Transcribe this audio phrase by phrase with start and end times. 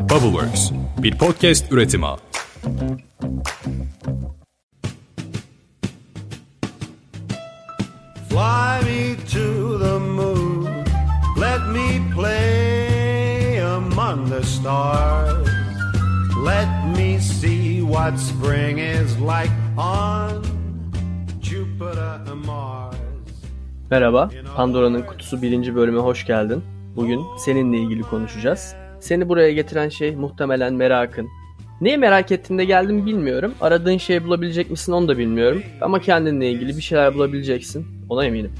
[0.00, 0.70] Bubbleworks,
[1.02, 2.06] bir podcast üretimi.
[8.28, 10.64] Fly me to the moon,
[11.40, 15.48] let me play among the stars.
[16.46, 20.44] Let me see what spring is like on
[21.42, 22.94] Jupiter and Mars.
[23.90, 26.64] Merhaba, Pandora'nın Kutusu birinci bölüme hoş geldin.
[26.96, 28.74] Bugün seninle ilgili konuşacağız.
[29.00, 31.28] Seni buraya getiren şey muhtemelen merakın.
[31.80, 33.54] Neyi merak ettiğinde geldim bilmiyorum.
[33.60, 35.62] Aradığın şeyi bulabilecek misin onu da bilmiyorum.
[35.80, 37.86] Ama kendinle ilgili bir şeyler bulabileceksin.
[38.08, 38.52] Ona eminim.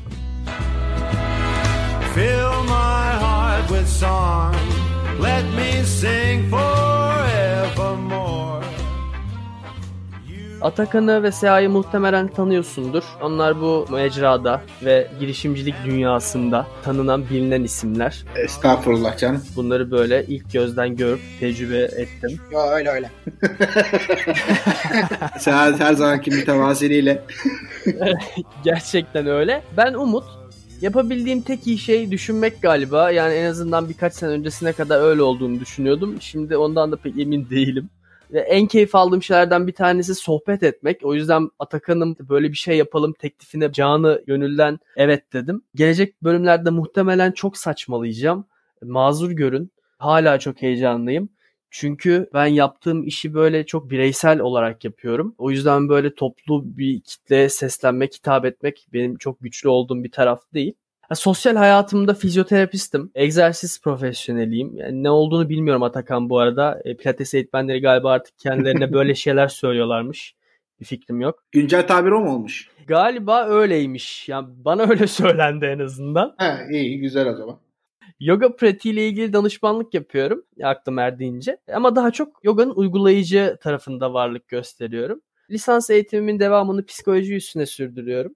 [2.14, 4.54] Fill my heart with song.
[5.22, 8.29] Let me sing forevermore.
[10.60, 13.02] Atakan'ı ve Seha'yı muhtemelen tanıyorsundur.
[13.23, 18.24] Onlar bu mecrada ve girişimcilik dünyasında tanınan bilinen isimler.
[18.37, 19.42] Estağfurullah canım.
[19.56, 22.41] Bunları böyle ilk gözden görüp tecrübe ettim.
[22.52, 23.10] Ya öyle öyle.
[25.38, 27.23] Seha her zamanki mütevaziliğiyle.
[28.65, 29.62] Gerçekten öyle.
[29.77, 30.24] Ben Umut.
[30.80, 33.10] Yapabildiğim tek iyi şey düşünmek galiba.
[33.10, 36.16] Yani en azından birkaç sene öncesine kadar öyle olduğunu düşünüyordum.
[36.21, 37.90] Şimdi ondan da pek emin değilim
[38.38, 41.00] en keyif aldığım şeylerden bir tanesi sohbet etmek.
[41.04, 45.62] O yüzden Atakan'ım böyle bir şey yapalım teklifine canı gönülden evet dedim.
[45.74, 48.45] Gelecek bölümlerde muhtemelen çok saçmalayacağım.
[48.82, 49.70] Mazur görün.
[49.98, 51.28] Hala çok heyecanlıyım.
[51.70, 55.34] Çünkü ben yaptığım işi böyle çok bireysel olarak yapıyorum.
[55.38, 60.40] O yüzden böyle toplu bir kitleye seslenmek, hitap etmek benim çok güçlü olduğum bir taraf
[60.54, 60.74] değil.
[61.14, 63.10] Sosyal hayatımda fizyoterapistim.
[63.14, 64.76] Egzersiz profesyoneliyim.
[64.76, 66.80] Yani ne olduğunu bilmiyorum Atakan bu arada.
[66.84, 70.34] E, pilates eğitmenleri galiba artık kendilerine böyle şeyler söylüyorlarmış.
[70.81, 71.44] Bir fikrim yok.
[71.53, 72.69] Güncel tabir o mu olmuş?
[72.86, 74.28] Galiba öyleymiş.
[74.28, 76.34] Yani bana öyle söylendi en azından.
[76.38, 77.58] He, iyi güzel o zaman.
[78.20, 81.56] Yoga pratiğiyle ilgili danışmanlık yapıyorum aklım erdiğince.
[81.72, 85.20] Ama daha çok yoganın uygulayıcı tarafında varlık gösteriyorum.
[85.50, 88.34] Lisans eğitimimin devamını psikoloji üstüne sürdürüyorum.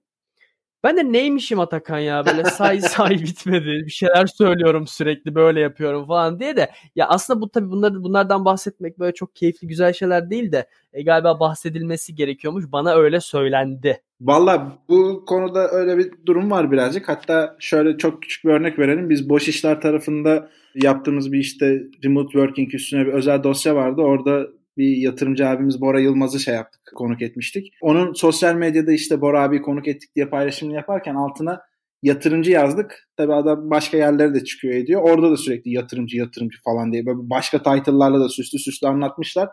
[0.85, 3.83] Ben de neymişim Atakan ya böyle say say bitmedi.
[3.85, 8.45] Bir şeyler söylüyorum sürekli böyle yapıyorum falan diye de ya aslında bu tabii bunlar, bunlardan
[8.45, 12.65] bahsetmek böyle çok keyifli güzel şeyler değil de e, galiba bahsedilmesi gerekiyormuş.
[12.71, 14.01] Bana öyle söylendi.
[14.21, 17.09] Valla bu konuda öyle bir durum var birazcık.
[17.09, 19.09] Hatta şöyle çok küçük bir örnek verelim.
[19.09, 24.01] Biz boş işler tarafında yaptığımız bir işte remote working üstüne bir özel dosya vardı.
[24.01, 24.47] Orada
[24.77, 27.73] bir yatırımcı abimiz Bora Yılmaz'ı şey yaptık, konuk etmiştik.
[27.81, 31.61] Onun sosyal medyada işte Bora abi konuk ettik diye paylaşımını yaparken altına
[32.03, 33.09] yatırımcı yazdık.
[33.17, 35.01] Tabi adam başka yerlere de çıkıyor ediyor.
[35.03, 39.49] Orada da sürekli yatırımcı yatırımcı falan diye böyle başka title'larla da süslü süslü anlatmışlar.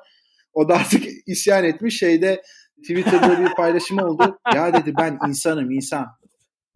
[0.53, 2.43] O da artık isyan etmiş şeyde
[2.81, 4.38] Twitter'da bir paylaşım oldu.
[4.55, 6.06] Ya dedi ben insanım insan.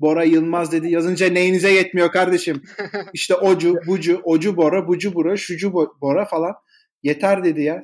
[0.00, 2.62] Bora Yılmaz dedi yazınca neyinize yetmiyor kardeşim.
[3.12, 6.54] İşte ocu, bucu, ocu Bora, bucu Bora, şucu Bora falan
[7.06, 7.82] yeter dedi ya.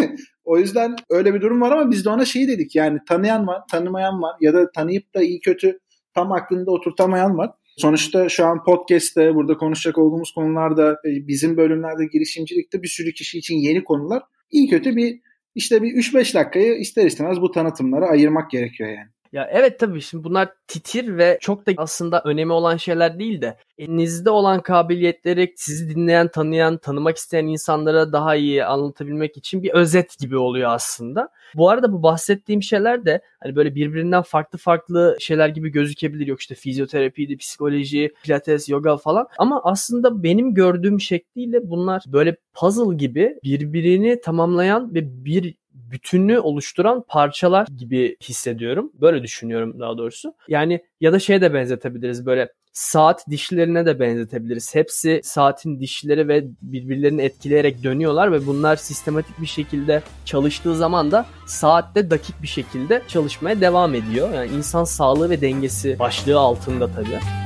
[0.44, 3.62] o yüzden öyle bir durum var ama biz de ona şey dedik yani tanıyan var,
[3.70, 5.78] tanımayan var ya da tanıyıp da iyi kötü
[6.14, 7.50] tam aklında oturtamayan var.
[7.76, 13.38] Sonuçta şu an podcast'te burada konuşacak olduğumuz konularda e, bizim bölümlerde girişimcilikte bir sürü kişi
[13.38, 14.22] için yeni konular.
[14.50, 15.20] İyi kötü bir
[15.54, 19.13] işte bir 3-5 dakikayı ister istemez bu tanıtımlara ayırmak gerekiyor yani.
[19.34, 23.56] Ya evet tabii şimdi bunlar titir ve çok da aslında önemi olan şeyler değil de
[23.78, 30.18] elinizde olan kabiliyetleri sizi dinleyen, tanıyan, tanımak isteyen insanlara daha iyi anlatabilmek için bir özet
[30.18, 31.28] gibi oluyor aslında.
[31.54, 36.26] Bu arada bu bahsettiğim şeyler de hani böyle birbirinden farklı farklı şeyler gibi gözükebilir.
[36.26, 39.26] Yok işte fizyoterapiydi, psikoloji, pilates, yoga falan.
[39.38, 47.04] Ama aslında benim gördüğüm şekliyle bunlar böyle puzzle gibi birbirini tamamlayan ve bir bütünlüğü oluşturan
[47.08, 48.92] parçalar gibi hissediyorum.
[48.94, 50.34] Böyle düşünüyorum daha doğrusu.
[50.48, 54.74] Yani ya da şeye de benzetebiliriz böyle saat dişlerine de benzetebiliriz.
[54.74, 61.26] Hepsi saatin dişleri ve birbirlerini etkileyerek dönüyorlar ve bunlar sistematik bir şekilde çalıştığı zaman da
[61.46, 64.34] saatte dakik bir şekilde çalışmaya devam ediyor.
[64.34, 67.43] Yani insan sağlığı ve dengesi başlığı altında tabii.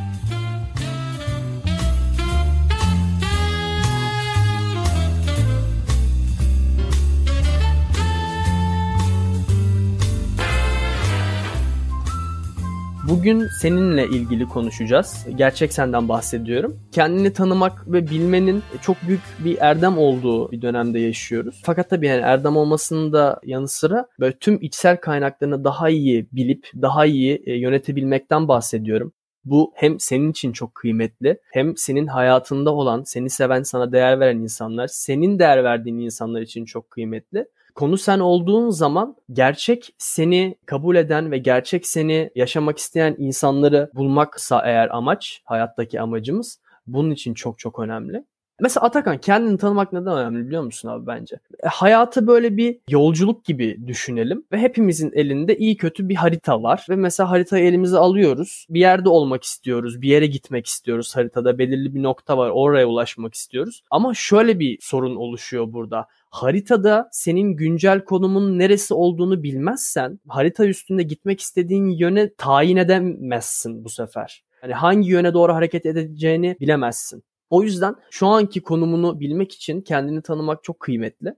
[13.09, 15.27] Bugün seninle ilgili konuşacağız.
[15.37, 16.81] Gerçek senden bahsediyorum.
[16.93, 21.63] Kendini tanımak ve bilmenin çok büyük bir erdem olduğu bir dönemde yaşıyoruz.
[21.65, 26.71] Fakat tabii yani erdem olmasının da yanı sıra böyle tüm içsel kaynaklarını daha iyi bilip
[26.83, 29.13] daha iyi e, yönetebilmekten bahsediyorum.
[29.45, 34.39] Bu hem senin için çok kıymetli hem senin hayatında olan, seni seven, sana değer veren
[34.39, 37.47] insanlar, senin değer verdiğin insanlar için çok kıymetli
[37.79, 44.63] konu sen olduğun zaman gerçek seni kabul eden ve gerçek seni yaşamak isteyen insanları bulmaksa
[44.65, 48.25] eğer amaç, hayattaki amacımız bunun için çok çok önemli.
[48.61, 51.37] Mesela Atakan kendini tanımak neden önemli biliyor musun abi bence?
[51.63, 56.87] E, hayatı böyle bir yolculuk gibi düşünelim ve hepimizin elinde iyi kötü bir harita var
[56.91, 58.67] ve mesela haritayı elimize alıyoruz.
[58.71, 63.35] Bir yerde olmak istiyoruz, bir yere gitmek istiyoruz haritada belirli bir nokta var oraya ulaşmak
[63.35, 63.83] istiyoruz.
[63.91, 71.03] Ama şöyle bir sorun oluşuyor burada haritada senin güncel konumun neresi olduğunu bilmezsen harita üstünde
[71.03, 74.45] gitmek istediğin yöne tayin edemezsin bu sefer.
[74.61, 77.23] Hani hangi yöne doğru hareket edeceğini bilemezsin.
[77.51, 81.35] O yüzden şu anki konumunu bilmek için kendini tanımak çok kıymetli.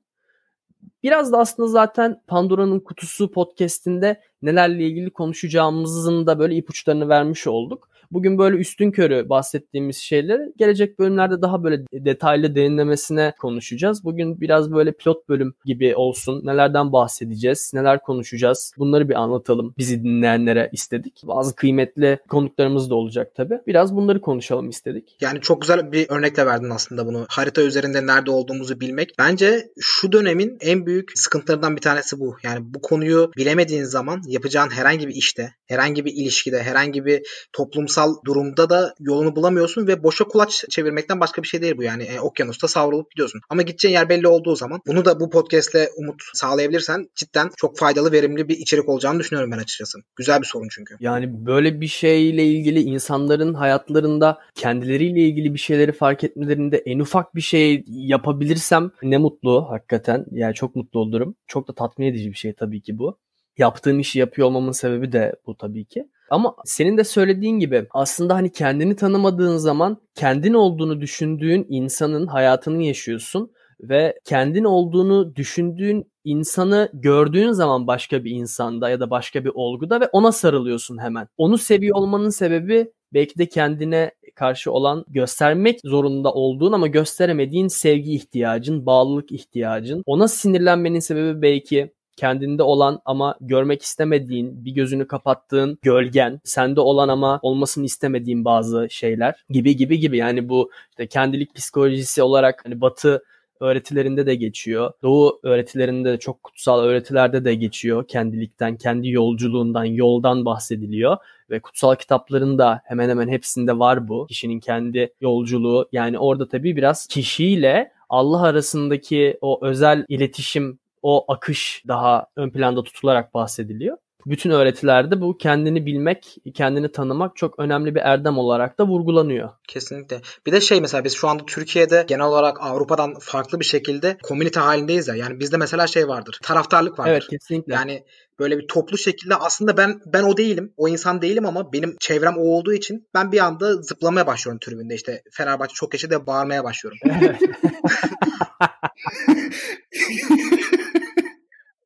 [1.03, 7.90] Biraz da aslında zaten Pandora'nın Kutusu podcast'inde nelerle ilgili konuşacağımızın da böyle ipuçlarını vermiş olduk.
[8.13, 14.05] Bugün böyle üstün körü bahsettiğimiz şeyleri gelecek bölümlerde daha böyle detaylı derinlemesine konuşacağız.
[14.05, 16.47] Bugün biraz böyle pilot bölüm gibi olsun.
[16.47, 21.23] Nelerden bahsedeceğiz, neler konuşacağız bunları bir anlatalım bizi dinleyenlere istedik.
[21.27, 23.61] Bazı kıymetli konuklarımız da olacak tabii.
[23.67, 25.17] Biraz bunları konuşalım istedik.
[25.21, 27.27] Yani çok güzel bir örnekle verdin aslında bunu.
[27.29, 29.13] Harita üzerinde nerede olduğumuzu bilmek.
[29.19, 32.37] Bence şu dönemin en büyük sıkıntılarından bir tanesi bu.
[32.43, 37.23] Yani bu konuyu bilemediğin zaman yapacağın herhangi bir işte, herhangi bir ilişkide, herhangi bir
[37.53, 41.83] toplumsal toplumsal durumda da yolunu bulamıyorsun ve boşa kulaç çevirmekten başka bir şey değil bu
[41.83, 42.03] yani.
[42.03, 43.41] E, okyanusta savrulup gidiyorsun.
[43.49, 48.13] Ama gideceğin yer belli olduğu zaman bunu da bu podcastle umut sağlayabilirsen cidden çok faydalı,
[48.13, 49.99] verimli bir içerik olacağını düşünüyorum ben açıkçası.
[50.17, 50.97] Güzel bir sorun çünkü.
[51.01, 57.35] Yani böyle bir şeyle ilgili insanların hayatlarında kendileriyle ilgili bir şeyleri fark etmelerinde en ufak
[57.35, 60.27] bir şey yapabilirsem ne mutlu hakikaten.
[60.31, 61.35] Yani çok mutlu olurum.
[61.47, 63.19] Çok da tatmin edici bir şey tabii ki bu.
[63.59, 66.05] Yaptığım işi yapıyor olmamın sebebi de bu tabii ki.
[66.31, 72.83] Ama senin de söylediğin gibi aslında hani kendini tanımadığın zaman kendin olduğunu düşündüğün insanın hayatını
[72.83, 79.51] yaşıyorsun ve kendin olduğunu düşündüğün insanı gördüğün zaman başka bir insanda ya da başka bir
[79.55, 81.29] olguda ve ona sarılıyorsun hemen.
[81.37, 88.15] Onu seviyor olmanın sebebi belki de kendine karşı olan göstermek zorunda olduğun ama gösteremediğin sevgi
[88.15, 90.03] ihtiyacın, bağlılık ihtiyacın.
[90.07, 97.09] Ona sinirlenmenin sebebi belki kendinde olan ama görmek istemediğin, bir gözünü kapattığın gölgen, sende olan
[97.09, 100.17] ama olmasını istemediğin bazı şeyler gibi gibi gibi.
[100.17, 103.23] Yani bu işte kendilik psikolojisi olarak hani batı
[103.61, 104.93] öğretilerinde de geçiyor.
[105.03, 108.09] Doğu öğretilerinde de çok kutsal öğretilerde de geçiyor.
[108.09, 111.17] Kendilikten, kendi yolculuğundan, yoldan bahsediliyor.
[111.51, 114.27] Ve kutsal kitaplarında hemen hemen hepsinde var bu.
[114.27, 115.89] Kişinin kendi yolculuğu.
[115.93, 122.83] Yani orada tabii biraz kişiyle Allah arasındaki o özel iletişim o akış daha ön planda
[122.83, 123.97] tutularak bahsediliyor.
[124.27, 129.51] Bütün öğretilerde bu kendini bilmek, kendini tanımak çok önemli bir erdem olarak da vurgulanıyor.
[129.69, 130.21] Kesinlikle.
[130.47, 134.61] Bir de şey mesela biz şu anda Türkiye'de genel olarak Avrupa'dan farklı bir şekilde komünite
[134.61, 135.15] halindeyiz ya.
[135.15, 136.39] Yani bizde mesela şey vardır.
[136.43, 137.13] Taraftarlık vardır.
[137.13, 137.75] Evet kesinlikle.
[137.75, 138.05] Yani
[138.39, 140.73] böyle bir toplu şekilde aslında ben ben o değilim.
[140.77, 144.95] O insan değilim ama benim çevrem o olduğu için ben bir anda zıplamaya başlıyorum tribünde.
[144.95, 146.99] İşte Fenerbahçe çok yaşa de bağırmaya başlıyorum.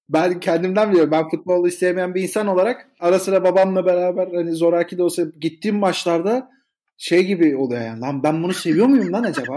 [0.09, 1.11] ben kendimden biliyorum.
[1.11, 5.77] Ben futbolu istemeyen bir insan olarak ara sıra babamla beraber hani zoraki de olsa gittiğim
[5.77, 6.51] maçlarda
[6.97, 8.01] şey gibi oluyor yani.
[8.01, 9.57] Lan ben bunu seviyor muyum lan acaba?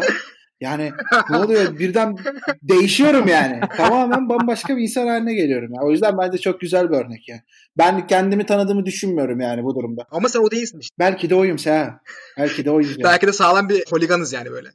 [0.62, 0.92] Yani
[1.30, 1.80] ne oluyor?
[1.80, 2.16] Birden
[2.62, 3.60] değişiyorum yani.
[3.78, 5.70] Tamamen bambaşka bir insan haline geliyorum.
[5.74, 5.86] Yani.
[5.86, 7.42] O yüzden bence çok güzel bir örnek yani.
[7.78, 10.06] Ben kendimi tanıdığımı düşünmüyorum yani bu durumda.
[10.12, 10.96] Ama sen o değilsin işte.
[11.00, 12.00] Belki de oyum Seha.
[12.38, 12.90] Belki de oyum.
[12.90, 13.04] Yani.
[13.04, 14.70] Belki de sağlam bir holiganız yani böyle.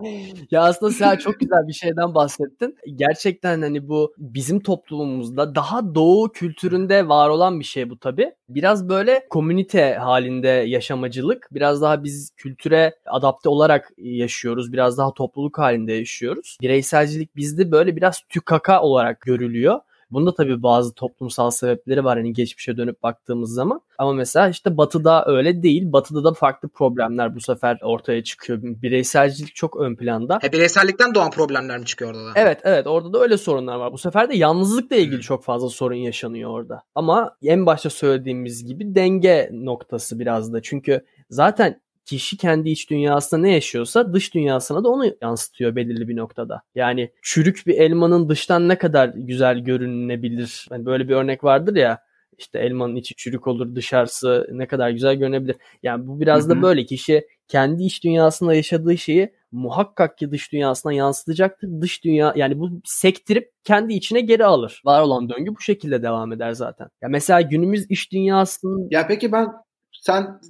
[0.50, 2.76] ya aslında Seha çok güzel bir şeyden bahsettin.
[2.96, 8.32] Gerçekten hani bu bizim toplumumuzda daha doğu kültüründe var olan bir şey bu tabi.
[8.54, 11.48] Biraz böyle komünite halinde yaşamacılık.
[11.52, 14.72] Biraz daha biz kültüre adapte olarak yaşıyoruz.
[14.72, 16.58] Biraz daha topluluk halinde yaşıyoruz.
[16.62, 19.80] Bireyselcilik bizde böyle biraz tükaka olarak görülüyor.
[20.10, 23.80] Bunda tabii bazı toplumsal sebepleri var hani geçmişe dönüp baktığımız zaman.
[23.98, 25.92] Ama mesela işte Batı'da öyle değil.
[25.92, 28.58] Batı'da da farklı problemler bu sefer ortaya çıkıyor.
[28.62, 30.38] Bireyselcilik çok ön planda.
[30.42, 32.32] He, bireysellikten doğan problemler mi çıkıyor orada da?
[32.34, 33.92] Evet evet orada da öyle sorunlar var.
[33.92, 35.20] Bu sefer de yalnızlıkla ilgili hmm.
[35.20, 36.82] çok fazla sorun yaşanıyor orada.
[36.94, 40.62] Ama en başta söylediğimiz gibi denge noktası biraz da.
[40.62, 46.16] Çünkü zaten kişi kendi iç dünyasında ne yaşıyorsa dış dünyasına da onu yansıtıyor belirli bir
[46.16, 46.62] noktada.
[46.74, 50.68] Yani çürük bir elmanın dıştan ne kadar güzel görünebilir.
[50.70, 51.98] Yani böyle bir örnek vardır ya
[52.40, 55.56] işte elmanın içi çürük olur dışarısı ne kadar güzel görünebilir.
[55.82, 56.50] Yani bu biraz Hı-hı.
[56.50, 61.68] da böyle kişi kendi iç dünyasında yaşadığı şeyi muhakkak ki dış dünyasına yansıtacaktır.
[61.80, 64.82] Dış dünya yani bu sektirip kendi içine geri alır.
[64.84, 66.88] Var olan döngü bu şekilde devam eder zaten.
[67.02, 69.48] Ya mesela günümüz iş dünyasının Ya peki ben
[69.92, 70.40] sen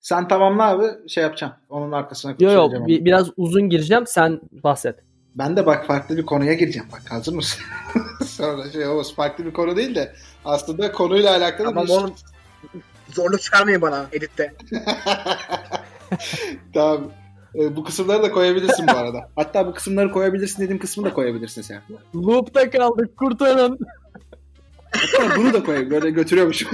[0.00, 1.52] sen tamamla abi şey yapacağım.
[1.68, 4.96] Onun arkasına Yok yok bir, biraz uzun gireceğim sen bahset.
[5.34, 6.88] Ben de bak farklı bir konuya gireceğim.
[6.92, 7.64] Bak hazır mısın?
[8.26, 10.12] Sonra şey o farklı bir konu değil de
[10.44, 12.14] aslında konuyla alakalı Ama bir oğlum,
[13.08, 14.54] zorluk çıkarmayın bana editte.
[16.74, 17.12] tamam.
[17.54, 19.30] E, bu kısımları da koyabilirsin bu arada.
[19.36, 21.82] Hatta bu kısımları koyabilirsin dediğim kısmı da koyabilirsin sen.
[22.14, 23.78] Loop'ta kaldık kurtarın.
[24.92, 25.90] Hatta bunu da koy.
[25.90, 26.68] Böyle götürüyormuşum.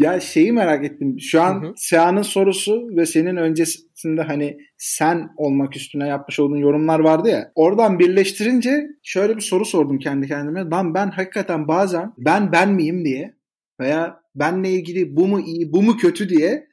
[0.00, 1.16] Ya şeyi merak ettim.
[1.20, 7.00] Şu an hı Seha'nın sorusu ve senin öncesinde hani sen olmak üstüne yapmış olduğun yorumlar
[7.00, 7.52] vardı ya.
[7.54, 10.60] Oradan birleştirince şöyle bir soru sordum kendi kendime.
[10.60, 13.34] Lan ben hakikaten bazen ben ben miyim diye
[13.80, 16.69] veya benle ilgili bu mu iyi bu mu kötü diye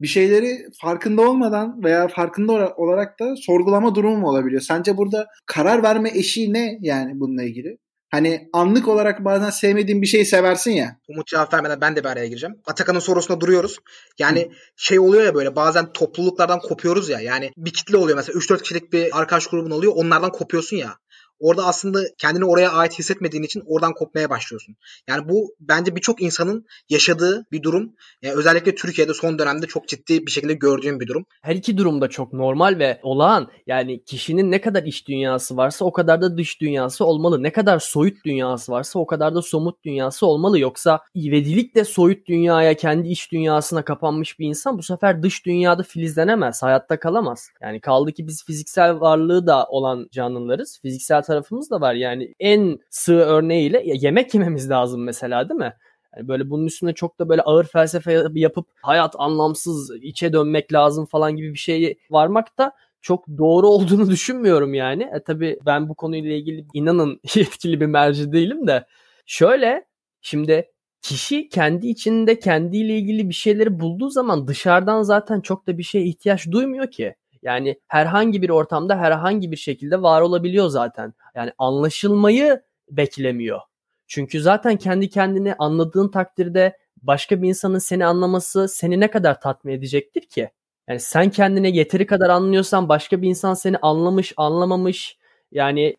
[0.00, 4.62] bir şeyleri farkında olmadan veya farkında olarak da sorgulama durumu mu olabiliyor?
[4.62, 7.78] Sence burada karar verme eşiği ne yani bununla ilgili?
[8.10, 10.96] Hani anlık olarak bazen sevmediğin bir şeyi seversin ya.
[11.08, 12.56] Umut cevap vermeden ben de bir araya gireceğim.
[12.66, 13.78] Atakan'ın sorusunda duruyoruz.
[14.18, 14.48] Yani Hı.
[14.76, 17.20] şey oluyor ya böyle bazen topluluklardan kopuyoruz ya.
[17.20, 19.92] Yani bir kitle oluyor mesela 3-4 kişilik bir arkadaş grubun oluyor.
[19.96, 20.94] Onlardan kopuyorsun ya.
[21.40, 24.76] Orada aslında kendini oraya ait hissetmediğin için oradan kopmaya başlıyorsun.
[25.08, 27.92] Yani bu bence birçok insanın yaşadığı bir durum.
[28.22, 31.26] Yani özellikle Türkiye'de son dönemde çok ciddi bir şekilde gördüğüm bir durum.
[31.42, 33.48] Her iki durum da çok normal ve olağan.
[33.66, 37.42] Yani kişinin ne kadar iç dünyası varsa o kadar da dış dünyası olmalı.
[37.42, 40.58] Ne kadar soyut dünyası varsa o kadar da somut dünyası olmalı.
[40.58, 46.62] Yoksa ivedilikle soyut dünyaya, kendi iç dünyasına kapanmış bir insan bu sefer dış dünyada filizlenemez,
[46.62, 47.48] hayatta kalamaz.
[47.62, 50.78] Yani kaldı ki biz fiziksel varlığı da olan canlılarız.
[50.82, 51.94] Fiziksel tarafımız da var.
[51.94, 55.74] Yani en sığ örneğiyle ya yemek yememiz lazım mesela değil mi?
[56.16, 61.06] Yani böyle bunun üstüne çok da böyle ağır felsefe yapıp hayat anlamsız içe dönmek lazım
[61.06, 62.72] falan gibi bir şey varmak da
[63.02, 65.02] çok doğru olduğunu düşünmüyorum yani.
[65.14, 68.86] E tabi ben bu konuyla ilgili inanın yetkili bir merci değilim de.
[69.26, 69.84] Şöyle
[70.20, 70.70] şimdi
[71.02, 76.04] kişi kendi içinde kendiyle ilgili bir şeyleri bulduğu zaman dışarıdan zaten çok da bir şeye
[76.04, 77.14] ihtiyaç duymuyor ki.
[77.42, 81.14] Yani herhangi bir ortamda herhangi bir şekilde var olabiliyor zaten.
[81.34, 83.60] Yani anlaşılmayı beklemiyor.
[84.06, 89.72] Çünkü zaten kendi kendini anladığın takdirde başka bir insanın seni anlaması seni ne kadar tatmin
[89.72, 90.50] edecektir ki?
[90.88, 95.18] Yani sen kendine yeteri kadar anlıyorsan başka bir insan seni anlamış, anlamamış
[95.52, 95.96] yani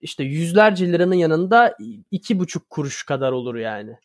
[0.00, 1.76] işte yüzlerce liranın yanında
[2.10, 3.96] iki buçuk kuruş kadar olur yani.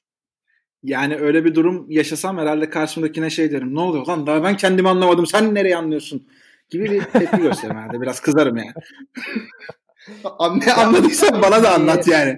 [0.86, 3.76] Yani öyle bir durum yaşasam herhalde karşımdakine şey derim.
[3.76, 6.28] Ne oluyor lan daha ben kendimi anlamadım sen nereye anlıyorsun?
[6.70, 8.02] Gibi bir tepki gösteririm herhalde.
[8.02, 8.74] Biraz kızarım yani.
[10.66, 12.38] ne anladıysan bana da anlat yani.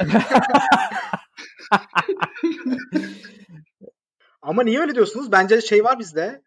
[4.42, 5.32] Ama niye öyle diyorsunuz?
[5.32, 6.42] Bence şey var bizde.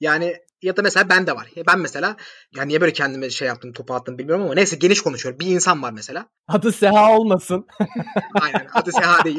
[0.00, 1.48] Yani ya da mesela ben de var.
[1.66, 2.16] Ben mesela
[2.56, 5.40] yani niye böyle kendime şey yaptım topu attım bilmiyorum ama neyse geniş konuşuyorum.
[5.40, 6.26] Bir insan var mesela.
[6.48, 7.66] Adı Seha olmasın.
[8.40, 9.38] Aynen adı Seha değil.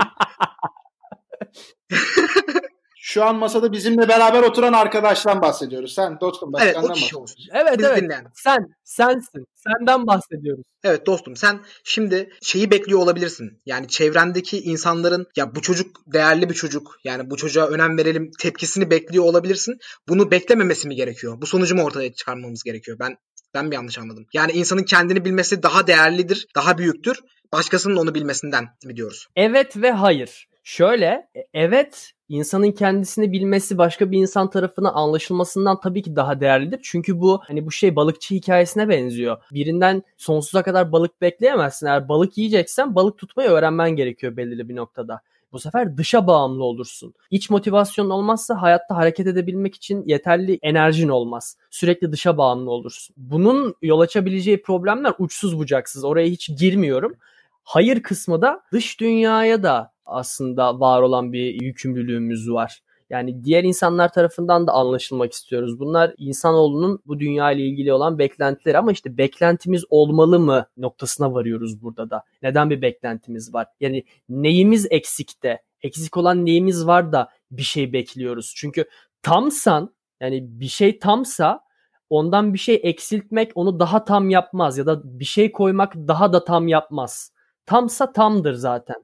[3.08, 5.94] Şu an masada bizimle beraber oturan arkadaştan bahsediyoruz.
[5.94, 7.38] Sen dostum başkandan evet, o kişi olsun.
[7.54, 8.02] Evet Biz evet.
[8.02, 8.26] Dinleyen.
[8.36, 9.46] Sen, sensin.
[9.56, 10.64] Senden bahsediyoruz.
[10.84, 13.62] Evet dostum sen şimdi şeyi bekliyor olabilirsin.
[13.66, 16.98] Yani çevrendeki insanların ya bu çocuk değerli bir çocuk.
[17.04, 19.78] Yani bu çocuğa önem verelim tepkisini bekliyor olabilirsin.
[20.08, 21.42] Bunu beklememesi mi gerekiyor?
[21.42, 22.98] Bu sonucu mu ortaya çıkarmamız gerekiyor?
[23.00, 23.18] Ben
[23.54, 24.26] ben mi yanlış anladım?
[24.34, 27.20] Yani insanın kendini bilmesi daha değerlidir, daha büyüktür.
[27.54, 29.28] Başkasının onu bilmesinden mi diyoruz?
[29.36, 30.48] Evet ve hayır.
[30.68, 36.80] Şöyle e, evet insanın kendisini bilmesi başka bir insan tarafından anlaşılmasından tabii ki daha değerlidir.
[36.84, 39.38] Çünkü bu hani bu şey balıkçı hikayesine benziyor.
[39.52, 41.88] Birinden sonsuza kadar balık bekleyemezsin.
[41.88, 45.22] Eğer balık yiyeceksen balık tutmayı öğrenmen gerekiyor belirli bir noktada.
[45.52, 47.14] Bu sefer dışa bağımlı olursun.
[47.32, 51.58] İç motivasyon olmazsa hayatta hareket edebilmek için yeterli enerjin olmaz.
[51.70, 53.16] Sürekli dışa bağımlı olursun.
[53.18, 56.04] Bunun yol açabileceği problemler uçsuz bucaksız.
[56.04, 57.16] Oraya hiç girmiyorum.
[57.64, 62.82] Hayır kısmı da dış dünyaya da aslında var olan bir yükümlülüğümüz var.
[63.10, 65.80] Yani diğer insanlar tarafından da anlaşılmak istiyoruz.
[65.80, 71.82] Bunlar insanoğlunun bu dünya ile ilgili olan beklentileri ama işte beklentimiz olmalı mı noktasına varıyoruz
[71.82, 72.24] burada da.
[72.44, 73.68] Neden bir beklentimiz var?
[73.80, 75.62] Yani neyimiz eksikte?
[75.82, 78.54] Eksik olan neyimiz var da bir şey bekliyoruz.
[78.56, 78.86] Çünkü
[79.22, 81.62] tamsan yani bir şey tamsa
[82.10, 86.44] ondan bir şey eksiltmek onu daha tam yapmaz ya da bir şey koymak daha da
[86.44, 87.32] tam yapmaz.
[87.66, 88.96] Tamsa tamdır zaten.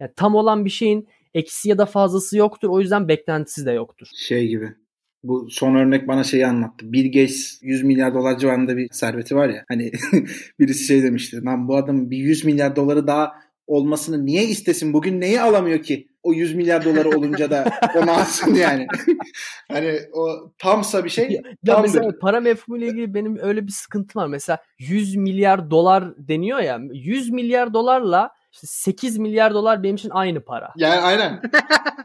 [0.00, 2.68] Yani tam olan bir şeyin eksi ya da fazlası yoktur.
[2.68, 4.06] O yüzden beklentisi de yoktur.
[4.14, 4.74] Şey gibi.
[5.22, 6.92] Bu son örnek bana şeyi anlattı.
[6.92, 9.64] Bill Gates 100 milyar dolar civarında bir serveti var ya.
[9.68, 9.92] Hani
[10.60, 11.44] birisi şey demişti.
[11.44, 13.32] Lan bu adam bir 100 milyar doları daha
[13.66, 14.92] olmasını niye istesin?
[14.92, 16.08] Bugün neyi alamıyor ki?
[16.22, 17.64] O 100 milyar doları olunca da
[17.96, 18.86] onu alsın yani.
[19.72, 24.18] hani o tamsa bir şey ya, ya mesela para mefhumuyla ilgili benim öyle bir sıkıntı
[24.18, 24.26] var.
[24.26, 26.80] Mesela 100 milyar dolar deniyor ya.
[26.92, 30.72] 100 milyar dolarla işte 8 milyar dolar benim için aynı para.
[30.76, 31.30] Yani aynen.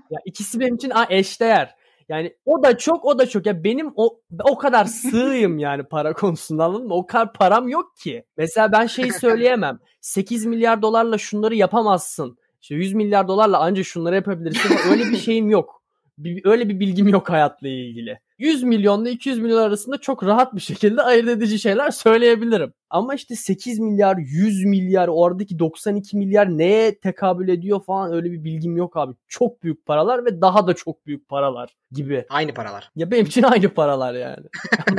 [0.09, 1.75] ya ikisi benim için eşdeğer.
[2.09, 3.45] Yani o da çok o da çok.
[3.45, 6.93] Ya benim o o kadar sığıyım yani para konusunda anladın mı?
[6.93, 8.25] O kadar param yok ki.
[8.37, 9.79] Mesela ben şeyi söyleyemem.
[10.01, 12.37] 8 milyar dolarla şunları yapamazsın.
[12.61, 14.77] İşte 100 milyar dolarla ancak şunları yapabilirsin.
[14.91, 15.81] Öyle bir şeyim yok.
[16.17, 18.19] Bir, öyle bir bilgim yok hayatla ilgili.
[18.37, 22.73] 100 milyonla 200 milyon arasında çok rahat bir şekilde ayırt edici şeyler söyleyebilirim.
[22.89, 28.43] Ama işte 8 milyar, 100 milyar, oradaki 92 milyar neye tekabül ediyor falan öyle bir
[28.43, 29.13] bilgim yok abi.
[29.27, 32.25] Çok büyük paralar ve daha da çok büyük paralar gibi.
[32.29, 32.91] Aynı paralar.
[32.95, 34.45] Ya benim için aynı paralar yani.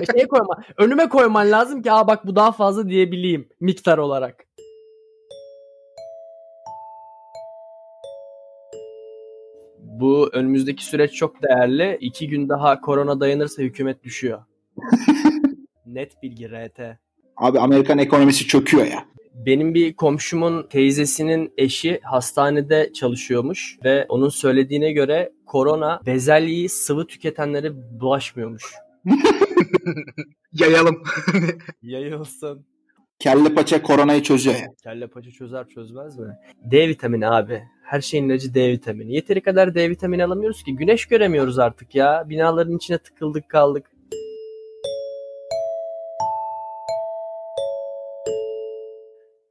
[0.13, 4.46] şey koyma, önüme koyman lazım ki aa bak bu daha fazla diyebileyim miktar olarak.
[10.01, 11.99] Bu önümüzdeki süreç çok değerli.
[12.01, 14.43] İki gün daha korona dayanırsa hükümet düşüyor.
[15.87, 16.81] Net bilgi RT.
[17.37, 19.05] Abi Amerikan ekonomisi çöküyor ya.
[19.35, 28.01] Benim bir komşumun teyzesinin eşi hastanede çalışıyormuş ve onun söylediğine göre korona bezelyeyi sıvı tüketenlere
[28.01, 28.65] bulaşmıyormuş.
[30.53, 31.03] Yayalım.
[31.83, 32.67] Yayılsın.
[33.19, 34.67] Kelle paça koronayı çözüyor ya.
[34.83, 36.39] Kelle paça çözer çözmez mi?
[36.65, 37.63] D vitamini abi.
[37.85, 39.15] Her şeyin ilacı D vitamini.
[39.15, 40.77] Yeteri kadar D vitamini alamıyoruz ki.
[40.77, 42.25] Güneş göremiyoruz artık ya.
[42.29, 43.91] Binaların içine tıkıldık kaldık.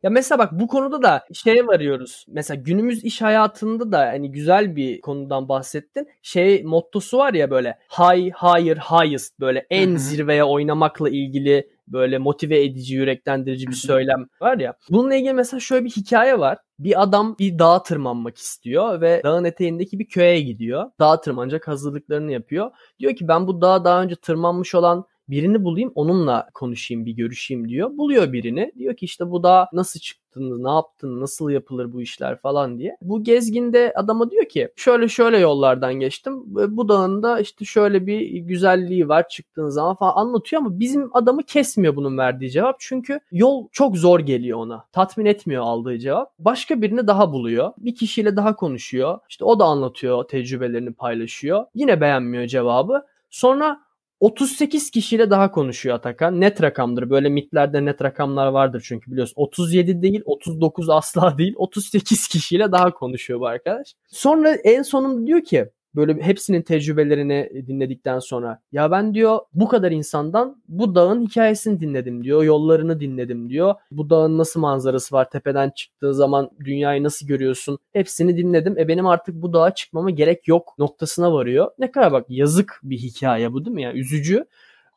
[0.04, 2.26] Ya mesela bak bu konuda da şeye varıyoruz.
[2.30, 6.08] Mesela günümüz iş hayatında da hani güzel bir konudan bahsettin.
[6.22, 12.64] Şey mottosu var ya böyle high, higher, highest böyle en zirveye oynamakla ilgili böyle motive
[12.64, 14.74] edici, yüreklendirici bir söylem var ya.
[14.90, 16.58] Bununla ilgili mesela şöyle bir hikaye var.
[16.80, 20.92] Bir adam bir dağa tırmanmak istiyor ve dağın eteğindeki bir köye gidiyor.
[21.00, 22.72] Dağa tırmanacak hazırlıklarını yapıyor.
[23.00, 27.70] Diyor ki ben bu dağa daha önce tırmanmış olan birini bulayım onunla konuşayım bir görüşeyim
[27.70, 27.98] diyor.
[27.98, 28.72] Buluyor birini.
[28.78, 32.98] Diyor ki işte bu da nasıl çıktınız, ne yaptın, nasıl yapılır bu işler falan diye.
[33.02, 36.44] Bu gezginde adama diyor ki şöyle şöyle yollardan geçtim.
[36.46, 41.44] Bu dağın da işte şöyle bir güzelliği var çıktığın zaman falan anlatıyor ama bizim adamı
[41.44, 42.76] kesmiyor bunun verdiği cevap.
[42.80, 44.86] Çünkü yol çok zor geliyor ona.
[44.92, 46.40] Tatmin etmiyor aldığı cevap.
[46.40, 47.74] Başka birini daha buluyor.
[47.78, 49.20] Bir kişiyle daha konuşuyor.
[49.30, 51.66] İşte o da anlatıyor, tecrübelerini paylaşıyor.
[51.76, 53.06] Yine beğenmiyor cevabı.
[53.30, 53.85] Sonra
[54.20, 56.42] 38 kişiyle daha konuşuyor Atakan.
[56.42, 57.10] Net rakamdır.
[57.10, 59.34] Böyle mitlerde net rakamlar vardır çünkü biliyorsun.
[59.36, 61.54] 37 değil, 39 asla değil.
[61.58, 63.96] 38 kişiyle daha konuşuyor bu arkadaş.
[64.08, 69.92] Sonra en sonunda diyor ki böyle hepsinin tecrübelerini dinledikten sonra ya ben diyor bu kadar
[69.92, 72.44] insandan bu dağın hikayesini dinledim diyor.
[72.44, 73.76] Yollarını dinledim diyor.
[73.92, 75.30] Bu dağın nasıl manzarası var?
[75.30, 77.80] Tepeden çıktığı zaman dünyayı nasıl görüyorsun?
[77.94, 78.78] Hepsini dinledim.
[78.78, 81.72] E benim artık bu dağa çıkmama gerek yok noktasına varıyor.
[81.80, 83.82] Ne kadar bak yazık bir hikaye bu değil mi?
[83.82, 84.46] Yani üzücü.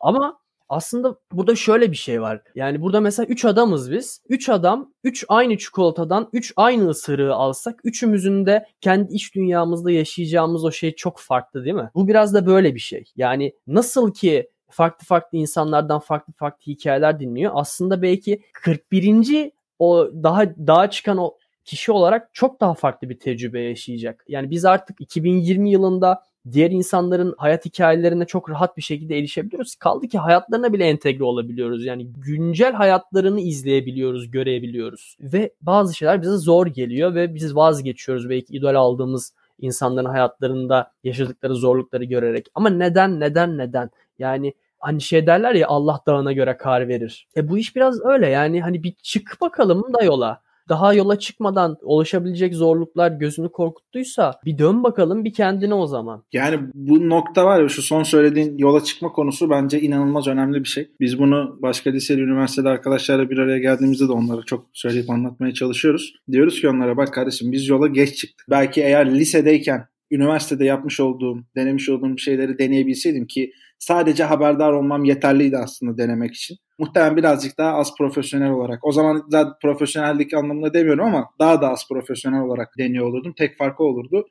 [0.01, 2.43] Ama aslında burada şöyle bir şey var.
[2.55, 4.23] Yani burada mesela 3 adamız biz.
[4.29, 10.65] 3 adam 3 aynı çikolatadan 3 aynı ısırığı alsak üçümüzün de kendi iç dünyamızda yaşayacağımız
[10.65, 11.91] o şey çok farklı değil mi?
[11.95, 13.05] Bu biraz da böyle bir şey.
[13.17, 17.53] Yani nasıl ki farklı farklı insanlardan farklı farklı hikayeler dinliyor.
[17.55, 19.51] Aslında belki 41.
[19.79, 24.25] o daha daha çıkan o kişi olarak çok daha farklı bir tecrübe yaşayacak.
[24.29, 29.77] Yani biz artık 2020 yılında diğer insanların hayat hikayelerine çok rahat bir şekilde erişebiliyoruz.
[29.77, 31.85] Kaldı ki hayatlarına bile entegre olabiliyoruz.
[31.85, 35.17] Yani güncel hayatlarını izleyebiliyoruz, görebiliyoruz.
[35.21, 41.55] Ve bazı şeyler bize zor geliyor ve biz vazgeçiyoruz belki idol aldığımız insanların hayatlarında yaşadıkları
[41.55, 42.47] zorlukları görerek.
[42.55, 43.91] Ama neden, neden, neden?
[44.19, 47.29] Yani hani şey derler ya Allah dağına göre kar verir.
[47.37, 51.77] E bu iş biraz öyle yani hani bir çık bakalım da yola daha yola çıkmadan
[51.83, 56.25] ulaşabilecek zorluklar gözünü korkuttuysa bir dön bakalım bir kendine o zaman.
[56.33, 60.69] Yani bu nokta var ya şu son söylediğin yola çıkma konusu bence inanılmaz önemli bir
[60.69, 60.91] şey.
[61.01, 66.15] Biz bunu başka liseli üniversitede arkadaşlarla bir araya geldiğimizde de onlara çok söyleyip anlatmaya çalışıyoruz.
[66.33, 68.47] Diyoruz ki onlara bak kardeşim biz yola geç çıktık.
[68.51, 75.57] Belki eğer lisedeyken üniversitede yapmış olduğum, denemiş olduğum şeyleri deneyebilseydim ki sadece haberdar olmam yeterliydi
[75.57, 76.57] aslında denemek için.
[76.79, 78.87] Muhtemelen birazcık daha az profesyonel olarak.
[78.87, 83.35] O zaman zaten profesyonellik anlamında demiyorum ama daha da az profesyonel olarak deniyor olurdum.
[83.39, 84.27] Tek farkı olurdu.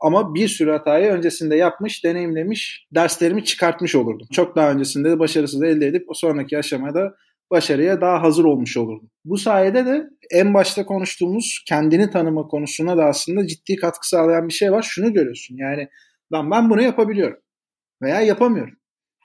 [0.00, 4.26] Ama bir sürü hatayı öncesinde yapmış, deneyimlemiş, derslerimi çıkartmış olurdum.
[4.32, 7.14] Çok daha öncesinde de başarısız elde edip o sonraki aşamada
[7.50, 9.10] başarıya daha hazır olmuş olurdum.
[9.24, 14.52] Bu sayede de en başta konuştuğumuz kendini tanıma konusuna da aslında ciddi katkı sağlayan bir
[14.52, 14.82] şey var.
[14.82, 15.88] Şunu görüyorsun yani
[16.32, 17.38] ben, ben bunu yapabiliyorum
[18.02, 18.74] veya yapamıyorum.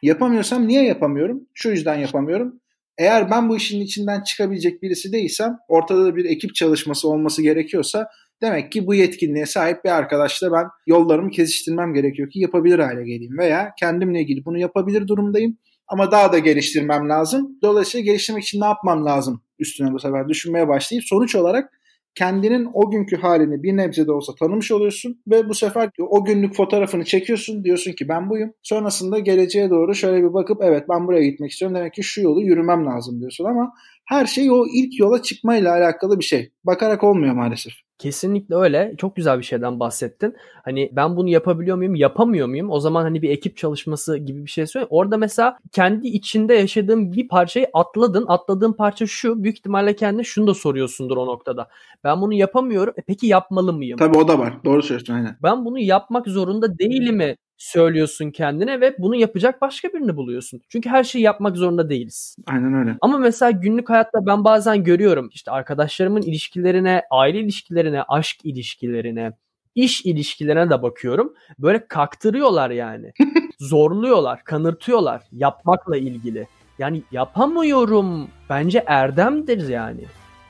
[0.01, 1.47] Yapamıyorsam niye yapamıyorum?
[1.53, 2.61] Şu yüzden yapamıyorum.
[2.97, 8.07] Eğer ben bu işin içinden çıkabilecek birisi değilsem ortada da bir ekip çalışması olması gerekiyorsa
[8.41, 13.37] demek ki bu yetkinliğe sahip bir arkadaşla ben yollarımı kesiştirmem gerekiyor ki yapabilir hale geleyim
[13.37, 15.57] veya kendimle ilgili bunu yapabilir durumdayım
[15.87, 17.59] ama daha da geliştirmem lazım.
[17.61, 21.73] Dolayısıyla geliştirmek için ne yapmam lazım üstüne bu sefer düşünmeye başlayıp sonuç olarak
[22.17, 26.55] kendinin o günkü halini bir nebze de olsa tanımış oluyorsun ve bu sefer o günlük
[26.55, 28.53] fotoğrafını çekiyorsun diyorsun ki ben buyum.
[28.63, 32.41] Sonrasında geleceğe doğru şöyle bir bakıp evet ben buraya gitmek istiyorum demek ki şu yolu
[32.41, 33.73] yürümem lazım diyorsun ama
[34.05, 36.51] her şey o ilk yola çıkmayla alakalı bir şey.
[36.63, 37.73] Bakarak olmuyor maalesef.
[37.97, 38.93] Kesinlikle öyle.
[38.97, 40.35] Çok güzel bir şeyden bahsettin.
[40.63, 42.71] Hani ben bunu yapabiliyor muyum, yapamıyor muyum?
[42.71, 44.87] O zaman hani bir ekip çalışması gibi bir şey söyle.
[44.89, 48.25] Orada mesela kendi içinde yaşadığın bir parçayı atladın.
[48.27, 49.43] Atladığın parça şu.
[49.43, 51.69] Büyük ihtimalle kendine şunu da soruyorsundur o noktada.
[52.03, 52.93] Ben bunu yapamıyorum.
[52.97, 53.97] E peki yapmalı mıyım?
[53.97, 54.53] Tabii o da var.
[54.65, 55.37] Doğru söylüyorsun aynen.
[55.43, 60.61] Ben bunu yapmak zorunda değilim mi söylüyorsun kendine ve bunu yapacak başka birini buluyorsun.
[60.69, 62.35] Çünkü her şeyi yapmak zorunda değiliz.
[62.47, 62.97] Aynen öyle.
[63.01, 69.31] Ama mesela günlük hayatta ben bazen görüyorum işte arkadaşlarımın ilişkilerine, aile ilişkilerine, aşk ilişkilerine,
[69.75, 71.33] iş ilişkilerine de bakıyorum.
[71.59, 73.11] Böyle kaktırıyorlar yani.
[73.59, 76.47] Zorluyorlar, kanırtıyorlar yapmakla ilgili.
[76.79, 80.01] Yani yapamıyorum bence erdemdir yani.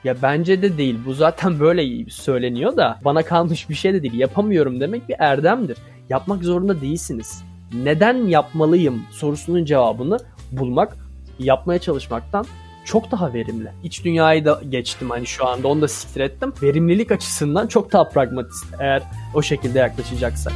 [0.04, 0.98] Ya bence de değil.
[1.06, 4.14] Bu zaten böyle söyleniyor da bana kalmış bir şey de değil.
[4.14, 5.78] Yapamıyorum demek bir erdemdir.
[6.10, 7.42] Yapmak zorunda değilsiniz.
[7.72, 10.18] Neden yapmalıyım sorusunun cevabını
[10.52, 10.96] bulmak,
[11.38, 12.46] yapmaya çalışmaktan
[12.84, 13.72] çok daha verimli.
[13.84, 16.52] İç dünyayı da geçtim hani şu anda onu da siktir ettim.
[16.62, 19.02] Verimlilik açısından çok daha pragmatist eğer
[19.34, 20.52] o şekilde yaklaşacaksak.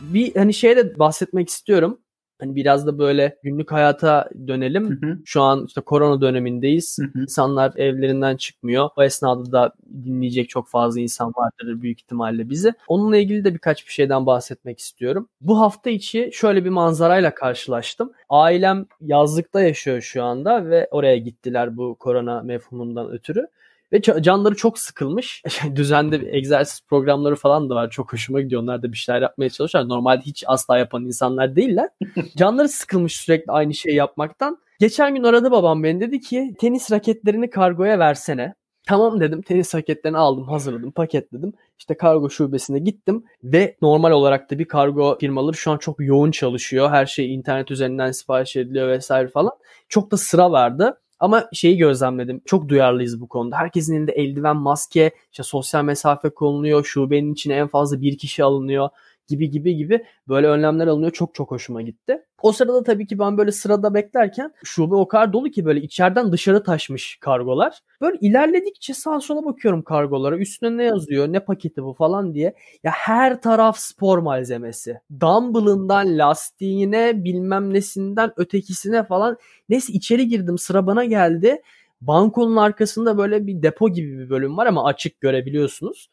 [0.00, 1.98] Bir hani şeye de bahsetmek istiyorum.
[2.40, 4.90] Hani biraz da böyle günlük hayata dönelim.
[4.90, 5.18] Hı hı.
[5.24, 6.98] Şu an işte korona dönemindeyiz.
[7.00, 7.22] Hı hı.
[7.22, 8.88] İnsanlar evlerinden çıkmıyor.
[8.96, 9.72] O esnada da
[10.04, 12.72] dinleyecek çok fazla insan vardır büyük ihtimalle bizi.
[12.88, 15.28] Onunla ilgili de birkaç bir şeyden bahsetmek istiyorum.
[15.40, 18.12] Bu hafta içi şöyle bir manzarayla karşılaştım.
[18.28, 23.46] Ailem yazlıkta yaşıyor şu anda ve oraya gittiler bu korona mefhumundan ötürü.
[23.92, 25.42] Ve canları çok sıkılmış.
[25.74, 27.90] Düzenli egzersiz programları falan da var.
[27.90, 28.62] Çok hoşuma gidiyor.
[28.62, 29.88] Onlar da bir şeyler yapmaya çalışıyorlar.
[29.88, 31.88] Normalde hiç asla yapan insanlar değiller.
[32.36, 34.58] canları sıkılmış sürekli aynı şeyi yapmaktan.
[34.80, 38.54] Geçen gün aradı babam beni dedi ki tenis raketlerini kargoya versene.
[38.88, 41.52] Tamam dedim tenis raketlerini aldım hazırladım paketledim.
[41.78, 46.30] İşte kargo şubesine gittim ve normal olarak da bir kargo firmaları şu an çok yoğun
[46.30, 46.90] çalışıyor.
[46.90, 49.52] Her şey internet üzerinden sipariş ediliyor vesaire falan.
[49.88, 51.00] Çok da sıra vardı.
[51.20, 52.40] Ama şeyi gözlemledim.
[52.46, 53.56] Çok duyarlıyız bu konuda.
[53.56, 56.84] Herkesin elinde eldiven, maske, işte sosyal mesafe konuluyor.
[56.84, 58.88] Şubenin içine en fazla bir kişi alınıyor
[59.28, 61.12] gibi gibi gibi böyle önlemler alınıyor.
[61.12, 62.22] Çok çok hoşuma gitti.
[62.42, 66.32] O sırada tabii ki ben böyle sırada beklerken şube o kadar dolu ki böyle içeriden
[66.32, 67.78] dışarı taşmış kargolar.
[68.00, 70.38] Böyle ilerledikçe sağa sola bakıyorum kargolara.
[70.38, 72.54] Üstüne ne yazıyor, ne paketi bu falan diye.
[72.84, 75.00] Ya her taraf spor malzemesi.
[75.20, 79.36] Dumbbell'ından lastiğine bilmem nesinden ötekisine falan.
[79.68, 81.62] Neyse içeri girdim sıra bana geldi.
[82.00, 86.10] Bankonun arkasında böyle bir depo gibi bir bölüm var ama açık görebiliyorsunuz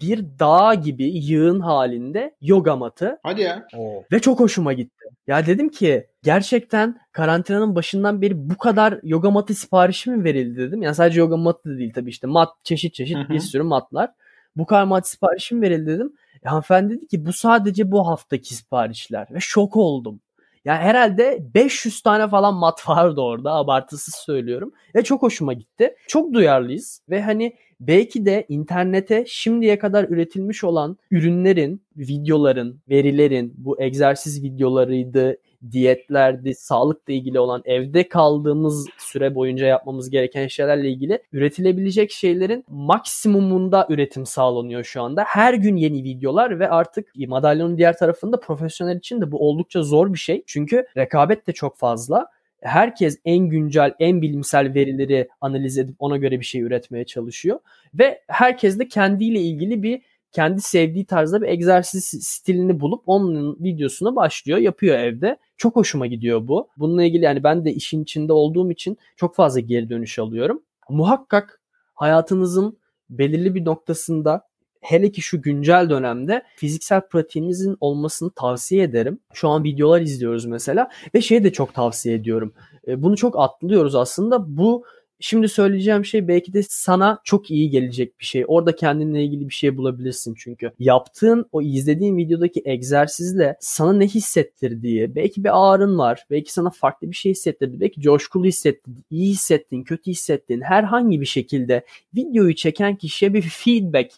[0.00, 3.18] bir dağ gibi yığın halinde yoga matı.
[3.22, 3.66] Hadi ya.
[3.76, 4.04] Oo.
[4.12, 5.04] Ve çok hoşuma gitti.
[5.26, 10.82] Ya dedim ki gerçekten karantinanın başından beri bu kadar yoga matı siparişi mi verildi dedim.
[10.82, 13.28] Yani sadece yoga matı da değil tabii işte mat çeşit çeşit Hı-hı.
[13.28, 14.10] bir sürü matlar.
[14.56, 16.12] Bu kadar mat siparişi mi verildi dedim.
[16.44, 20.20] E, hanımefendi dedi ki bu sadece bu haftaki siparişler ve şok oldum.
[20.64, 24.72] Yani herhalde 500 tane falan mat vardı orada abartısız söylüyorum.
[24.94, 25.94] Ve çok hoşuma gitti.
[26.08, 33.82] Çok duyarlıyız ve hani belki de internete şimdiye kadar üretilmiş olan ürünlerin, videoların, verilerin, bu
[33.82, 35.36] egzersiz videolarıydı,
[35.70, 43.86] diyetlerdi, sağlıkla ilgili olan evde kaldığımız süre boyunca yapmamız gereken şeylerle ilgili üretilebilecek şeylerin maksimumunda
[43.90, 45.24] üretim sağlanıyor şu anda.
[45.26, 50.12] Her gün yeni videolar ve artık madalyonun diğer tarafında profesyonel için de bu oldukça zor
[50.12, 50.42] bir şey.
[50.46, 52.26] Çünkü rekabet de çok fazla
[52.62, 57.58] herkes en güncel, en bilimsel verileri analiz edip ona göre bir şey üretmeye çalışıyor.
[57.94, 64.16] Ve herkes de kendiyle ilgili bir kendi sevdiği tarzda bir egzersiz stilini bulup onun videosuna
[64.16, 65.36] başlıyor, yapıyor evde.
[65.56, 66.68] Çok hoşuma gidiyor bu.
[66.76, 70.62] Bununla ilgili yani ben de işin içinde olduğum için çok fazla geri dönüş alıyorum.
[70.88, 71.60] Muhakkak
[71.94, 72.78] hayatınızın
[73.10, 74.46] belirli bir noktasında
[74.80, 79.18] hele ki şu güncel dönemde fiziksel pratiğinizin olmasını tavsiye ederim.
[79.32, 82.54] Şu an videolar izliyoruz mesela ve şey de çok tavsiye ediyorum.
[82.86, 84.56] E, bunu çok atlıyoruz aslında.
[84.56, 84.84] Bu
[85.24, 88.44] Şimdi söyleyeceğim şey belki de sana çok iyi gelecek bir şey.
[88.48, 90.70] Orada kendinle ilgili bir şey bulabilirsin çünkü.
[90.78, 97.10] Yaptığın o izlediğin videodaki egzersizle sana ne hissettirdiği, belki bir ağrın var, belki sana farklı
[97.10, 100.60] bir şey hissettirdi, belki coşkulu hissettin, iyi hissettin, kötü hissettin.
[100.60, 101.84] Herhangi bir şekilde
[102.16, 104.12] videoyu çeken kişiye bir feedback,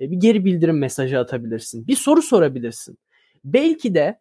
[0.00, 1.86] e, bir geri bildirim mesajı atabilirsin.
[1.86, 2.98] Bir soru sorabilirsin.
[3.44, 4.18] Belki de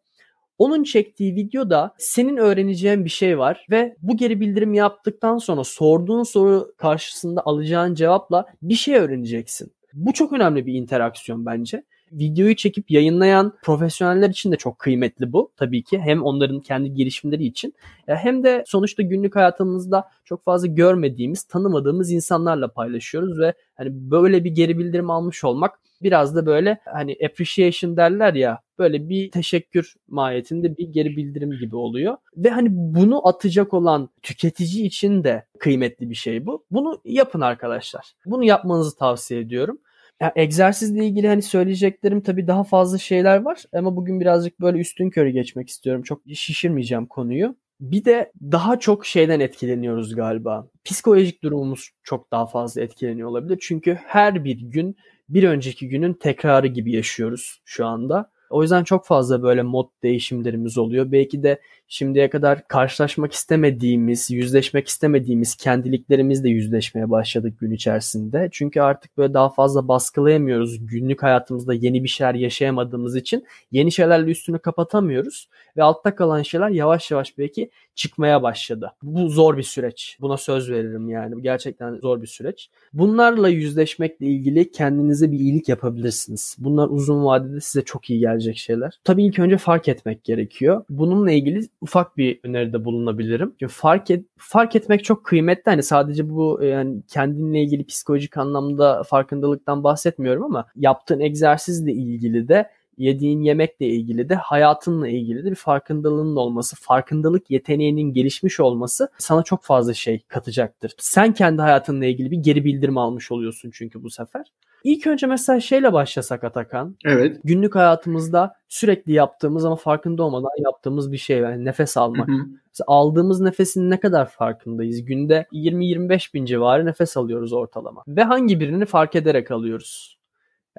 [0.59, 6.23] onun çektiği videoda senin öğreneceğin bir şey var ve bu geri bildirim yaptıktan sonra sorduğun
[6.23, 9.71] soru karşısında alacağın cevapla bir şey öğreneceksin.
[9.93, 11.83] Bu çok önemli bir interaksiyon bence.
[12.11, 15.99] Videoyu çekip yayınlayan profesyoneller için de çok kıymetli bu tabii ki.
[15.99, 17.73] Hem onların kendi girişimleri için
[18.05, 24.51] hem de sonuçta günlük hayatımızda çok fazla görmediğimiz, tanımadığımız insanlarla paylaşıyoruz ve hani böyle bir
[24.51, 30.77] geri bildirim almış olmak biraz da böyle hani appreciation derler ya böyle bir teşekkür mahiyetinde
[30.77, 32.17] bir geri bildirim gibi oluyor.
[32.37, 36.65] Ve hani bunu atacak olan tüketici için de kıymetli bir şey bu.
[36.71, 38.05] Bunu yapın arkadaşlar.
[38.25, 39.79] Bunu yapmanızı tavsiye ediyorum.
[40.21, 45.09] Yani egzersizle ilgili hani söyleyeceklerim tabii daha fazla şeyler var ama bugün birazcık böyle üstün
[45.09, 46.03] körü geçmek istiyorum.
[46.03, 47.55] Çok şişirmeyeceğim konuyu.
[47.79, 50.67] Bir de daha çok şeyden etkileniyoruz galiba.
[50.85, 53.57] Psikolojik durumumuz çok daha fazla etkileniyor olabilir.
[53.61, 54.95] Çünkü her bir gün
[55.29, 58.31] bir önceki günün tekrarı gibi yaşıyoruz şu anda.
[58.49, 61.11] O yüzden çok fazla böyle mod değişimlerimiz oluyor.
[61.11, 68.49] Belki de şimdiye kadar karşılaşmak istemediğimiz, yüzleşmek istemediğimiz kendiliklerimizle yüzleşmeye başladık gün içerisinde.
[68.51, 70.87] Çünkü artık böyle daha fazla baskılayamıyoruz.
[70.87, 76.69] Günlük hayatımızda yeni bir şeyler yaşayamadığımız için yeni şeylerle üstünü kapatamıyoruz ve altta kalan şeyler
[76.69, 78.91] yavaş yavaş belki çıkmaya başladı.
[79.03, 80.17] Bu zor bir süreç.
[80.21, 81.41] Buna söz veririm yani.
[81.41, 82.69] Gerçekten zor bir süreç.
[82.93, 86.55] Bunlarla yüzleşmekle ilgili kendinize bir iyilik yapabilirsiniz.
[86.59, 88.99] Bunlar uzun vadede size çok iyi gelecek şeyler.
[89.03, 90.83] Tabii ilk önce fark etmek gerekiyor.
[90.89, 93.55] Bununla ilgili ufak bir öneride bulunabilirim.
[93.59, 95.69] Çünkü fark et, fark etmek çok kıymetli.
[95.69, 102.69] Hani sadece bu yani kendinle ilgili psikolojik anlamda farkındalıktan bahsetmiyorum ama yaptığın egzersizle ilgili de
[102.97, 109.43] yediğin yemekle ilgili de hayatınla ilgili de bir farkındalığının olması, farkındalık yeteneğinin gelişmiş olması sana
[109.43, 110.93] çok fazla şey katacaktır.
[110.97, 114.51] Sen kendi hayatınla ilgili bir geri bildirim almış oluyorsun çünkü bu sefer.
[114.83, 116.95] İlk önce mesela şeyle başlasak Atakan.
[117.05, 117.39] Evet.
[117.43, 122.27] Günlük hayatımızda sürekli yaptığımız ama farkında olmadan yaptığımız bir şey yani nefes almak.
[122.27, 122.45] Hı hı.
[122.67, 125.05] Mesela aldığımız nefesin ne kadar farkındayız?
[125.05, 128.03] Günde 20-25 bin civarı nefes alıyoruz ortalama.
[128.07, 130.18] Ve hangi birini fark ederek alıyoruz?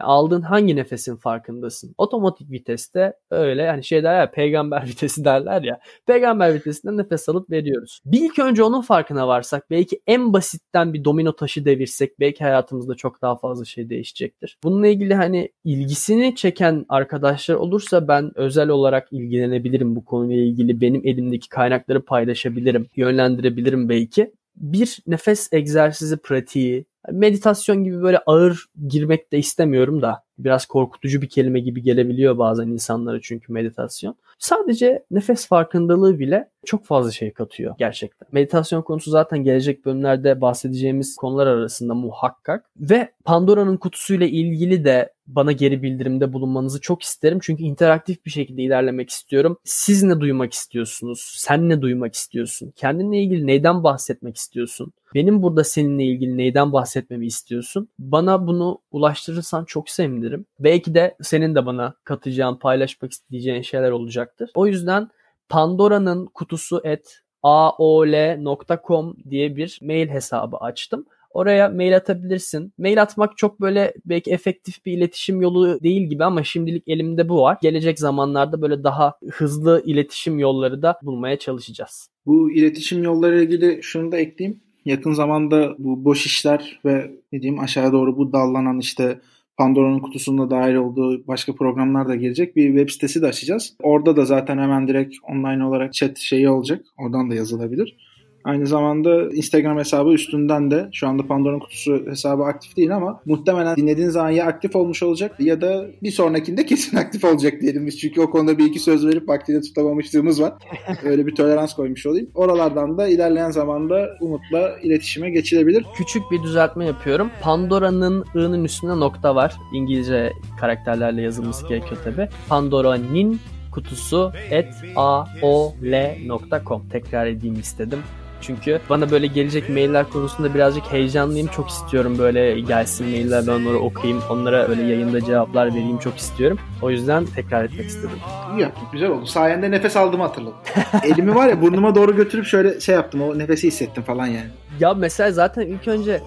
[0.01, 1.95] Aldığın hangi nefesin farkındasın?
[1.99, 5.81] Otomatik viteste öyle yani şey derler ya peygamber vitesi derler ya.
[6.07, 8.01] Peygamber vitesinden nefes alıp veriyoruz.
[8.05, 12.95] Bir ilk önce onun farkına varsak belki en basitten bir domino taşı devirsek belki hayatımızda
[12.95, 14.59] çok daha fazla şey değişecektir.
[14.65, 20.81] Bununla ilgili hani ilgisini çeken arkadaşlar olursa ben özel olarak ilgilenebilirim bu konuyla ilgili.
[20.81, 29.33] Benim elimdeki kaynakları paylaşabilirim, yönlendirebilirim belki bir nefes egzersizi pratiği meditasyon gibi böyle ağır girmek
[29.33, 34.17] de istemiyorum da biraz korkutucu bir kelime gibi gelebiliyor bazen insanlara çünkü meditasyon.
[34.39, 38.29] Sadece nefes farkındalığı bile çok fazla şey katıyor gerçekten.
[38.33, 42.71] Meditasyon konusu zaten gelecek bölümlerde bahsedeceğimiz konular arasında muhakkak.
[42.77, 47.39] Ve Pandora'nın kutusuyla ilgili de bana geri bildirimde bulunmanızı çok isterim.
[47.43, 49.59] Çünkü interaktif bir şekilde ilerlemek istiyorum.
[49.65, 51.35] Siz ne duymak istiyorsunuz?
[51.37, 52.73] Sen ne duymak istiyorsun?
[52.77, 54.93] Kendinle ilgili neyden bahsetmek istiyorsun?
[55.15, 57.89] Benim burada seninle ilgili neyden bahsetmemi istiyorsun?
[57.99, 60.30] Bana bunu ulaştırırsan çok sevinirim.
[60.59, 64.51] Belki de senin de bana katacağın, paylaşmak isteyeceğin şeyler olacaktır.
[64.55, 65.09] O yüzden
[65.49, 71.07] Pandora'nın kutusu et aol.com diye bir mail hesabı açtım.
[71.31, 72.73] Oraya mail atabilirsin.
[72.79, 77.43] Mail atmak çok böyle belki efektif bir iletişim yolu değil gibi ama şimdilik elimde bu
[77.43, 77.59] var.
[77.63, 82.09] Gelecek zamanlarda böyle daha hızlı iletişim yolları da bulmaya çalışacağız.
[82.27, 84.61] Bu iletişim yolları ilgili şunu da ekleyeyim.
[84.85, 89.21] Yakın zamanda bu boş işler ve ne diyeyim aşağı doğru bu dallanan işte
[89.61, 92.57] Pandora'nın kutusunda dahil olduğu başka programlar da gelecek.
[92.57, 93.77] Bir web sitesi de açacağız.
[93.83, 96.85] Orada da zaten hemen direkt online olarak chat şeyi olacak.
[96.99, 97.97] Oradan da yazılabilir.
[98.45, 103.77] Aynı zamanda Instagram hesabı üstünden de şu anda Pandora'nın kutusu hesabı aktif değil ama muhtemelen
[103.77, 107.99] dinlediğiniz zaman ya aktif olmuş olacak ya da bir sonrakinde kesin aktif olacak diyelim biz.
[107.99, 110.53] Çünkü o konuda bir iki söz verip vaktinde tutamamışlığımız var.
[111.05, 112.31] Öyle bir tolerans koymuş olayım.
[112.35, 115.85] Oralardan da ilerleyen zamanda Umut'la iletişime geçilebilir.
[115.97, 117.31] Küçük bir düzeltme yapıyorum.
[117.43, 119.57] Pandora'nın ı'nın üstünde nokta var.
[119.75, 122.29] İngilizce karakterlerle yazılması gerekiyor tabi.
[122.49, 123.41] Pandora'nın
[123.73, 127.99] kutusu at aol.com tekrar edeyim istedim.
[128.41, 131.47] Çünkü bana böyle gelecek mailler konusunda birazcık heyecanlıyım.
[131.47, 134.23] Çok istiyorum böyle gelsin mailler ben onları okuyayım.
[134.31, 136.59] Onlara öyle yayında cevaplar vereyim çok istiyorum.
[136.83, 138.11] O yüzden tekrar etmek istedim.
[138.57, 138.83] İyi yaptın.
[138.93, 139.27] Güzel oldu.
[139.27, 140.57] Sayende nefes aldığımı hatırladım.
[141.05, 143.23] Elimi var ya burnuma doğru götürüp şöyle şey yaptım.
[143.23, 144.49] O nefesi hissettim falan yani.
[144.81, 146.21] Ya mesela zaten ilk önce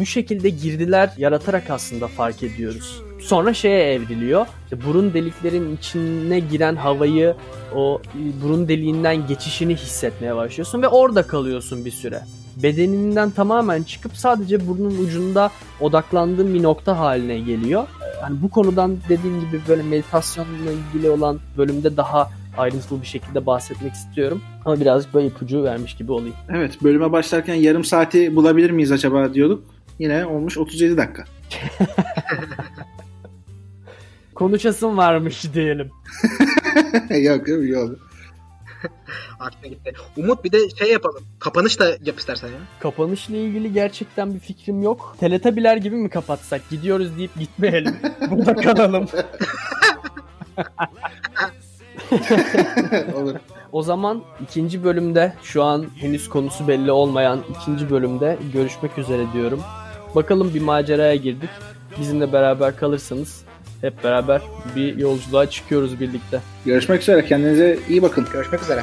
[0.00, 3.02] bu şekilde girdiler yaratarak aslında fark ediyoruz.
[3.20, 4.46] Sonra şeye evriliyor.
[4.64, 7.34] İşte burun deliklerin içine giren havayı
[7.74, 8.02] o
[8.42, 12.20] burun deliğinden geçişini hissetmeye başlıyorsun ve orada kalıyorsun bir süre.
[12.62, 15.50] Bedeninden tamamen çıkıp sadece burnun ucunda
[15.80, 17.86] odaklandığın bir nokta haline geliyor.
[18.22, 23.92] Yani bu konudan dediğim gibi böyle meditasyonla ilgili olan bölümde daha ayrıntılı bir şekilde bahsetmek
[23.92, 24.42] istiyorum.
[24.64, 26.34] Ama birazcık böyle ipucu vermiş gibi olayım.
[26.50, 29.64] Evet bölüme başlarken yarım saati bulabilir miyiz acaba diyorduk.
[29.98, 31.24] Yine olmuş 37 dakika.
[34.38, 35.90] konuşasın varmış diyelim.
[37.22, 37.98] yok yok oldu.
[39.40, 39.92] Aklına gitti.
[40.16, 41.24] Umut bir de şey yapalım.
[41.38, 42.58] Kapanış da yap istersen ya.
[42.80, 45.16] Kapanışla ilgili gerçekten bir fikrim yok.
[45.20, 46.70] Teletabiler gibi mi kapatsak?
[46.70, 47.96] Gidiyoruz deyip gitmeyelim.
[48.30, 49.06] Burada kalalım.
[53.14, 53.34] Olur.
[53.72, 59.60] O zaman ikinci bölümde şu an henüz konusu belli olmayan ikinci bölümde görüşmek üzere diyorum.
[60.14, 61.50] Bakalım bir maceraya girdik.
[62.00, 63.47] Bizimle beraber kalırsanız
[63.80, 64.42] hep beraber
[64.76, 66.40] bir yolculuğa çıkıyoruz birlikte.
[66.64, 67.24] Görüşmek üzere.
[67.26, 68.26] Kendinize iyi bakın.
[68.32, 68.82] Görüşmek üzere.